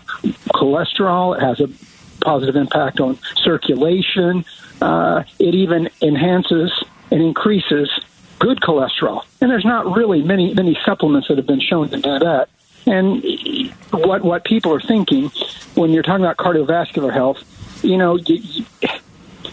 [0.52, 1.36] cholesterol.
[1.36, 1.68] It has a
[2.24, 4.44] positive impact on circulation.
[4.80, 6.72] Uh, it even enhances
[7.10, 7.90] and increases
[8.38, 9.22] good cholesterol.
[9.40, 12.48] And there's not really many many supplements that have been shown to do that.
[12.86, 13.22] And
[13.90, 15.30] what what people are thinking
[15.74, 17.42] when you're talking about cardiovascular health,
[17.82, 18.64] you know, you, you,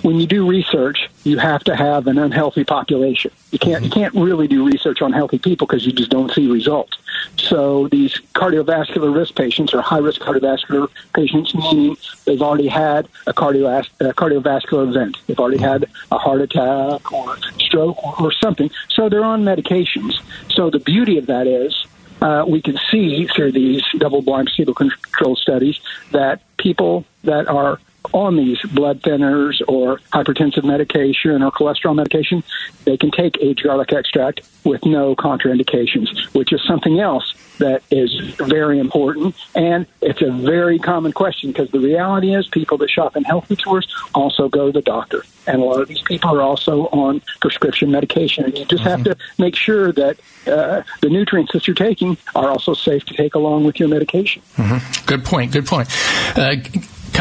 [0.02, 3.32] when you do research, you have to have an unhealthy population.
[3.52, 4.00] You can't you mm-hmm.
[4.00, 6.98] can't really do research on healthy people because you just don't see results.
[7.38, 13.34] So these cardiovascular risk patients are high risk cardiovascular patients, meaning they've already had a,
[13.34, 15.18] cardio, a cardiovascular event.
[15.28, 15.84] They've already mm-hmm.
[15.84, 18.72] had a heart attack or stroke or, or something.
[18.90, 20.16] So they're on medications.
[20.50, 21.86] So the beauty of that is
[22.22, 25.80] uh, we can see through these double-blind placebo-controlled studies
[26.12, 27.80] that people that are
[28.14, 32.44] on these blood thinners or hypertensive medication or cholesterol medication,
[32.86, 38.14] they can take aged garlic extract with no contraindications, which is something else that is
[38.36, 39.36] very important.
[39.56, 43.48] And it's a very common question because the reality is people that shop in health
[43.48, 45.24] food stores also go to the doctor.
[45.48, 48.46] And a lot of these people are also on prescription medication.
[48.46, 48.90] And you just mm-hmm.
[48.90, 53.14] have to make sure that uh, the nutrients that you're taking are also safe to
[53.14, 54.42] take along with your medication.
[54.58, 55.06] Mm-hmm.
[55.06, 55.52] Good point.
[55.52, 55.90] Good point.
[56.38, 56.56] Uh,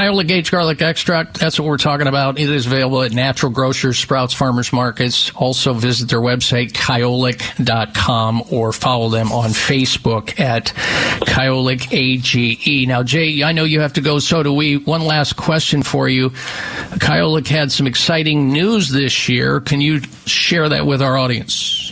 [0.00, 2.38] Kyolic aged garlic extract, that's what we're talking about.
[2.38, 5.30] It is available at natural grocers, Sprouts, farmers markets.
[5.34, 10.68] Also visit their website, kyolic.com, or follow them on Facebook at
[11.26, 12.88] Kyolic AGE.
[12.88, 14.78] Now, Jay, I know you have to go, so do we.
[14.78, 16.30] One last question for you.
[16.30, 19.60] Kyolic had some exciting news this year.
[19.60, 21.89] Can you share that with our audience?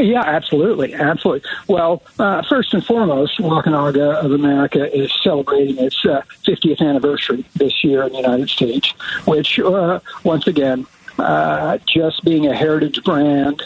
[0.00, 1.48] Yeah, absolutely, absolutely.
[1.68, 7.84] Well, uh, first and foremost, Wakunaga of America is celebrating its uh, 50th anniversary this
[7.84, 8.90] year in the United States,
[9.26, 10.86] which, uh, once again,
[11.18, 13.62] uh, just being a heritage brand,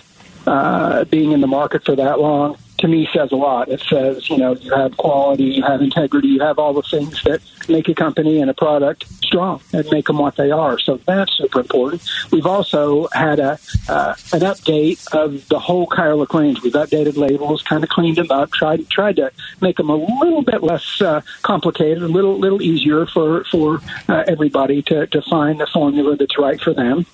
[0.47, 3.68] uh, being in the market for that long, to me says a lot.
[3.68, 7.22] It says, you know, you have quality, you have integrity, you have all the things
[7.22, 10.78] that make a company and a product strong and make them what they are.
[10.78, 12.02] So that's super important.
[12.30, 13.58] We've also had a
[13.88, 16.62] uh, an update of the whole Kyolic range.
[16.62, 20.42] We've updated labels, kind of cleaned them up, tried tried to make them a little
[20.42, 25.60] bit less uh, complicated, a little little easier for for uh, everybody to to find
[25.60, 27.06] the formula that's right for them.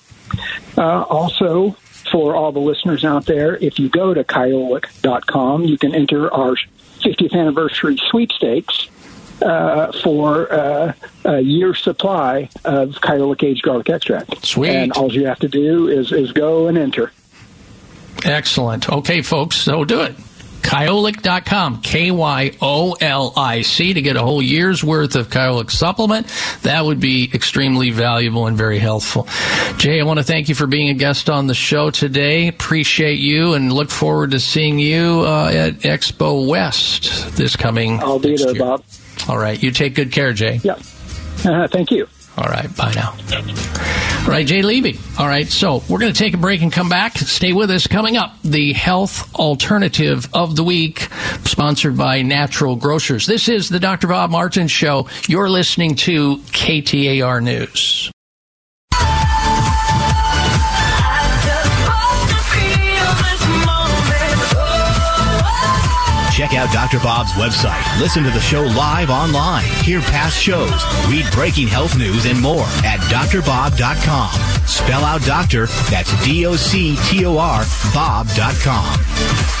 [0.77, 1.75] Uh, also,
[2.11, 6.55] for all the listeners out there, if you go to kyolic.com, you can enter our
[6.99, 8.89] 50th anniversary sweepstakes
[9.41, 10.93] uh, for uh,
[11.25, 14.45] a year's supply of Kyolic aged garlic extract.
[14.45, 14.69] Sweet.
[14.69, 17.11] And all you have to do is, is go and enter.
[18.23, 18.89] Excellent.
[18.89, 20.15] Okay, folks, so do it.
[20.61, 25.71] Kyolic.com, K Y O L I C, to get a whole year's worth of Kyolic
[25.71, 26.27] supplement.
[26.63, 29.27] That would be extremely valuable and very helpful.
[29.77, 32.47] Jay, I want to thank you for being a guest on the show today.
[32.47, 37.99] Appreciate you and look forward to seeing you uh, at Expo West this coming.
[37.99, 38.59] I'll be there, year.
[38.59, 38.83] Bob.
[39.27, 39.61] All right.
[39.61, 40.59] You take good care, Jay.
[40.63, 40.79] Yeah.
[41.43, 42.07] Uh, thank you.
[42.41, 42.75] All right.
[42.75, 43.15] Bye now.
[44.21, 44.97] All right, Jay Levy.
[45.19, 45.47] All right.
[45.47, 47.15] So we're going to take a break and come back.
[47.19, 47.85] Stay with us.
[47.85, 51.07] Coming up, the health alternative of the week,
[51.43, 53.27] sponsored by Natural Grocers.
[53.27, 54.07] This is the Dr.
[54.07, 55.07] Bob Martin Show.
[55.27, 58.11] You're listening to KTAR News.
[66.51, 66.99] Check out Dr.
[67.01, 67.81] Bob's website.
[68.01, 69.63] Listen to the show live online.
[69.83, 70.83] Hear past shows.
[71.07, 74.67] Read breaking health news and more at drbob.com.
[74.67, 75.67] Spell out doctor.
[75.89, 78.99] That's D-O-C-T-O-R Bob.com.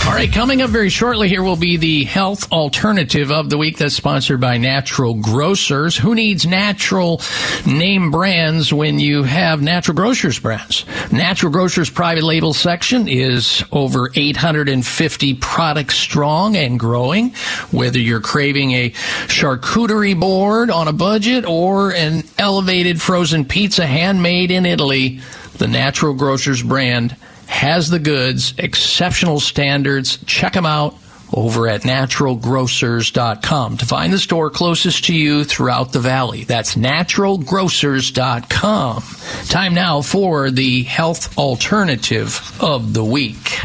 [0.07, 3.77] All right, coming up very shortly here will be the health alternative of the week
[3.77, 5.95] that's sponsored by Natural Grocers.
[5.95, 7.21] Who needs natural
[7.65, 10.85] name brands when you have Natural Grocers brands?
[11.11, 17.29] Natural Grocers private label section is over 850 products strong and growing.
[17.69, 24.49] Whether you're craving a charcuterie board on a budget or an elevated frozen pizza handmade
[24.49, 25.19] in Italy,
[25.59, 27.15] the Natural Grocers brand
[27.45, 30.17] has the goods, exceptional standards.
[30.25, 30.95] Check them out
[31.33, 36.45] over at naturalgrocers.com to find the store closest to you throughout the valley.
[36.45, 39.03] That's naturalgrocers.com.
[39.45, 43.59] Time now for the health alternative of the week.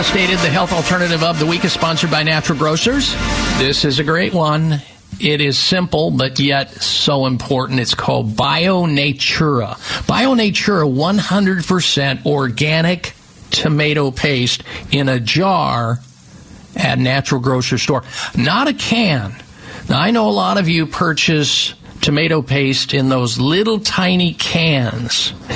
[0.00, 3.12] As stated, the health alternative of the week is sponsored by Natural Grocers.
[3.58, 4.80] This is a great one.
[5.20, 7.80] It is simple, but yet so important.
[7.80, 9.76] It's called Bio Natura.
[10.06, 13.12] Bio Natura 100% organic
[13.50, 15.98] tomato paste in a jar
[16.74, 18.02] at natural grocery store,
[18.34, 19.34] not a can.
[19.90, 25.32] Now, I know a lot of you purchase tomato paste in those little tiny cans.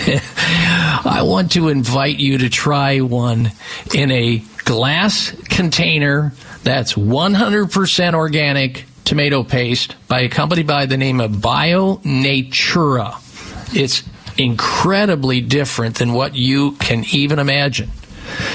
[1.04, 3.52] I want to invite you to try one
[3.94, 6.32] in a glass container
[6.62, 13.16] that's 100% organic tomato paste by a company by the name of Bio Natura.
[13.72, 14.02] It's
[14.36, 17.90] incredibly different than what you can even imagine.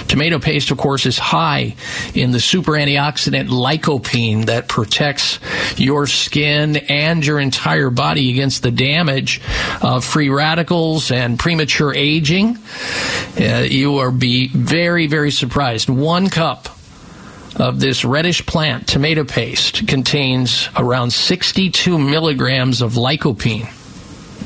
[0.07, 1.75] Tomato paste, of course, is high
[2.13, 5.39] in the super antioxidant lycopene that protects
[5.77, 9.41] your skin and your entire body against the damage
[9.81, 12.57] of free radicals and premature aging.
[13.39, 15.89] Uh, you will be very, very surprised.
[15.89, 16.69] One cup
[17.55, 23.67] of this reddish plant tomato paste contains around 62 milligrams of lycopene,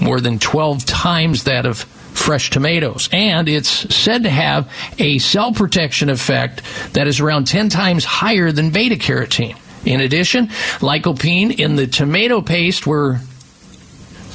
[0.02, 3.10] more than 12 times that of fresh tomatoes.
[3.12, 6.62] And it's said to have a cell protection effect
[6.94, 9.58] that is around 10 times higher than beta carotene.
[9.86, 10.48] In addition,
[10.80, 13.20] lycopene in the tomato paste we're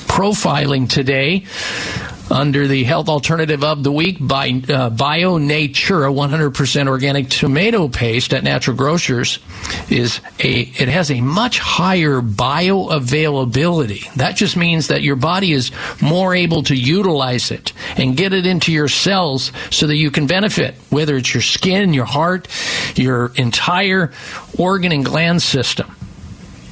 [0.06, 1.46] profiling today
[2.30, 8.34] under the health alternative of the week by uh, Bio Natura 100% organic tomato paste
[8.34, 9.38] at Natural Grocers
[9.88, 14.12] is a it has a much higher bioavailability.
[14.14, 15.70] That just means that your body is
[16.00, 20.26] more able to utilize it and get it into your cells so that you can
[20.26, 22.48] benefit, whether it's your skin, your heart,
[22.96, 24.12] your entire
[24.58, 25.94] organ and gland system.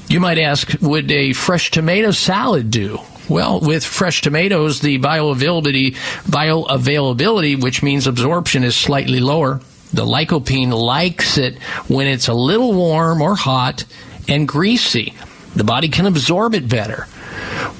[0.09, 3.01] You might ask, would a fresh tomato salad do?
[3.29, 5.97] Well, with fresh tomatoes, the bioavailability,
[6.29, 9.61] bioavailability, which means absorption, is slightly lower.
[9.93, 11.59] The lycopene likes it
[11.89, 13.85] when it's a little warm or hot
[14.29, 15.14] and greasy.
[15.55, 17.05] The body can absorb it better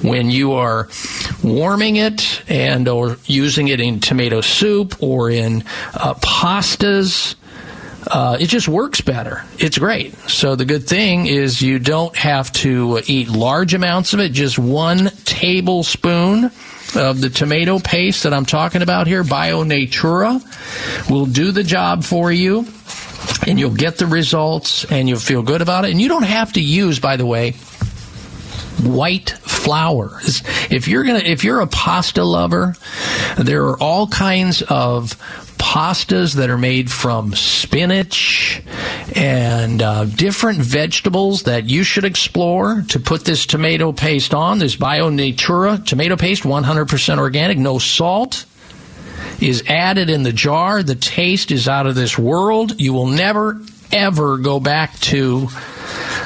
[0.01, 0.89] when you are
[1.43, 7.35] warming it and or using it in tomato soup or in uh, pastas
[8.09, 9.43] uh, it just works better.
[9.57, 10.15] It's great.
[10.29, 14.31] So the good thing is you don't have to eat large amounts of it.
[14.31, 16.51] Just one tablespoon
[16.95, 20.39] of the tomato paste that I'm talking about here, Bio Natura,
[21.09, 22.65] will do the job for you.
[23.45, 25.91] And you'll get the results and you'll feel good about it.
[25.91, 27.51] And you don't have to use, by the way,
[28.81, 30.19] white flour.
[30.69, 32.75] If you're gonna, if you're a pasta lover,
[33.37, 35.13] there are all kinds of
[35.67, 38.61] pastas that are made from spinach
[39.13, 44.59] and uh, different vegetables that you should explore to put this tomato paste on.
[44.59, 48.45] This Bio Natura tomato paste, 100% organic, no salt
[49.41, 50.83] is added in the jar.
[50.83, 52.79] The taste is out of this world.
[52.79, 53.59] You will never,
[53.91, 55.49] ever go back to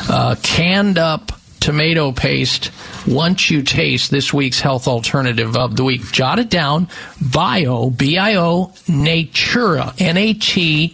[0.08, 2.72] uh, canned up tomato paste
[3.08, 6.02] once you taste this week's health alternative of the week.
[6.12, 6.88] Jot it down.
[7.22, 10.94] Bio, B-I-O, Natura, N-A-T-U-R-A,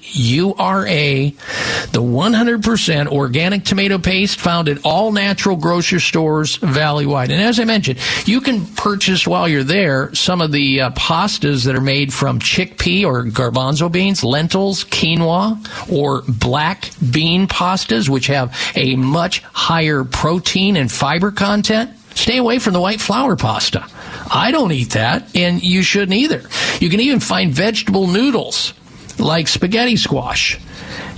[1.29, 7.31] the 100% organic tomato paste found at all natural grocery stores valley-wide.
[7.31, 11.65] And as I mentioned, you can purchase while you're there some of the uh, pastas
[11.65, 15.57] that are made from chickpea or garbanzo beans, lentils, quinoa,
[15.91, 21.91] or black bean pastas, which have a much higher protein and fiber content.
[22.17, 23.85] Stay away from the white flour pasta.
[24.31, 26.41] I don't eat that, and you shouldn't either.
[26.79, 28.73] You can even find vegetable noodles
[29.19, 30.59] like spaghetti squash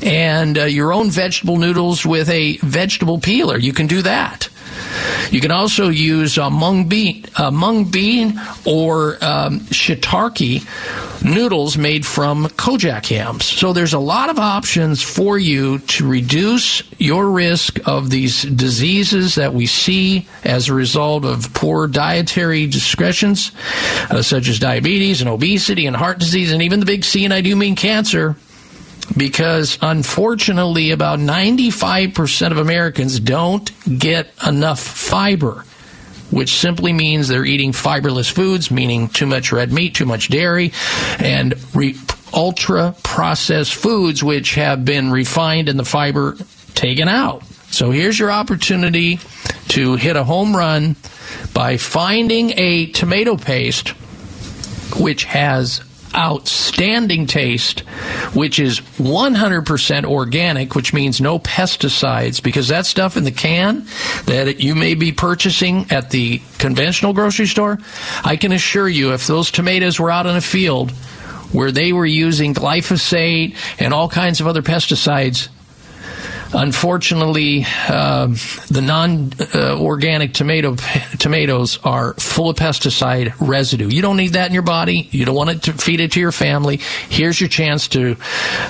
[0.02, 3.58] and uh, your own vegetable noodles with a vegetable peeler.
[3.58, 4.50] You can do that.
[5.32, 10.66] You can also use uh, mung bean, uh, mung bean or um, shiitake
[11.24, 13.46] noodles made from konjac yams.
[13.46, 19.36] So there's a lot of options for you to reduce your risk of these diseases
[19.36, 23.52] that we see as a result of poor dietary discretions,
[24.10, 27.34] uh, such as diabetes and obesity and heart disease and even the big C, and
[27.34, 28.36] I do mean cancer
[29.16, 35.64] because unfortunately, about 95% of Americans don't get enough fiber,
[36.32, 40.72] which simply means they're eating fiberless foods, meaning too much red meat, too much dairy,
[41.20, 41.96] and re-
[42.34, 46.38] ultra processed foods, which have been refined and the fiber
[46.76, 47.44] taken out.
[47.72, 49.20] So here's your opportunity
[49.70, 50.96] to hit a home run
[51.54, 53.90] by finding a tomato paste
[54.98, 55.82] which has
[56.16, 57.82] outstanding taste,
[58.34, 63.86] which is 100% organic, which means no pesticides, because that stuff in the can
[64.26, 67.78] that you may be purchasing at the conventional grocery store,
[68.24, 70.92] I can assure you, if those tomatoes were out in a field
[71.52, 75.50] where they were using glyphosate and all kinds of other pesticides,
[76.52, 78.28] Unfortunately, uh,
[78.70, 80.76] the non-organic tomato
[81.20, 83.88] tomatoes are full of pesticide residue.
[83.88, 85.08] You don't need that in your body.
[85.12, 86.78] You don't want it to feed it to your family.
[87.10, 88.18] Here's your chance to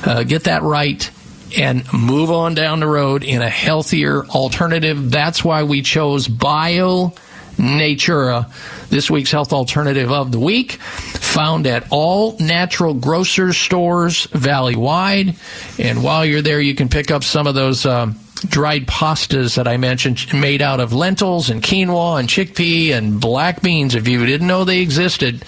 [0.03, 1.09] uh, get that right
[1.57, 5.09] and move on down the road in a healthier alternative.
[5.09, 7.13] That's why we chose Bio
[7.59, 8.49] Natura,
[8.89, 15.35] this week's health alternative of the week, found at all natural grocers stores valley wide.
[15.77, 17.85] And while you're there, you can pick up some of those.
[17.85, 23.19] Um, dried pastas that I mentioned, made out of lentils and quinoa and chickpea and
[23.19, 23.95] black beans.
[23.95, 25.43] If you didn't know they existed,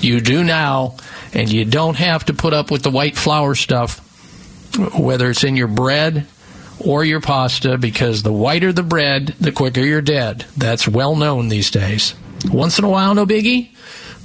[0.00, 0.96] you do now,
[1.32, 4.00] and you don't have to put up with the white flour stuff,
[4.94, 6.26] whether it's in your bread
[6.84, 10.46] or your pasta because the whiter the bread, the quicker you're dead.
[10.56, 12.14] That's well known these days.
[12.46, 13.70] Once in a while, no biggie,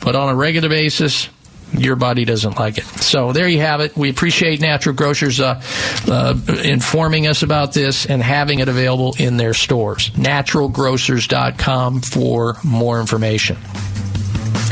[0.01, 1.29] but on a regular basis,
[1.75, 2.85] your body doesn't like it.
[2.85, 3.97] So there you have it.
[3.97, 5.61] We appreciate Natural Grocers uh,
[6.07, 10.11] uh, informing us about this and having it available in their stores.
[10.11, 13.57] Naturalgrocers.com for more information.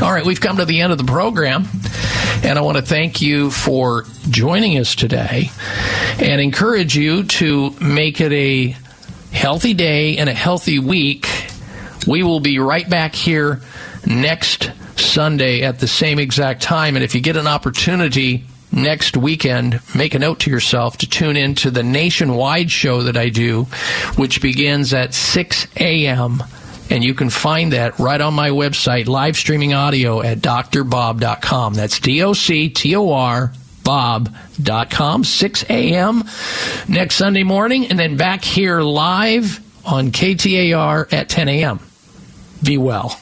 [0.02, 1.68] All right, we've come to the end of the program,
[2.42, 5.52] and I want to thank you for joining us today
[6.18, 8.76] and encourage you to make it a
[9.30, 11.28] healthy day and a healthy week.
[12.04, 13.60] We will be right back here
[14.04, 19.78] next Sunday at the same exact time, and if you get an opportunity, next weekend,
[19.94, 23.68] make a note to yourself to tune in to the nationwide show that I do,
[24.16, 26.42] which begins at 6 a.m
[26.92, 31.72] and you can find that right on my website, live streaming audio at drbob.com.
[31.72, 36.22] That's D O C T O R bob.com, 6 a.m.
[36.88, 41.80] next Sunday morning, and then back here live on KTAR at 10 a.m.
[42.62, 43.18] Be well.